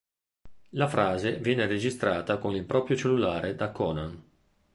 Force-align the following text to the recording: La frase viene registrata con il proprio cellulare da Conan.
La 0.69 0.87
frase 0.87 1.37
viene 1.37 1.67
registrata 1.67 2.39
con 2.39 2.55
il 2.55 2.63
proprio 2.63 2.97
cellulare 2.97 3.53
da 3.55 3.69
Conan. 3.71 4.23